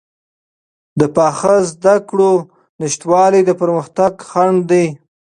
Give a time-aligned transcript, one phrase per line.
[0.99, 2.33] د پاخه زده کړو
[2.81, 4.85] نشتوالی د پرمختګ خنډ دی.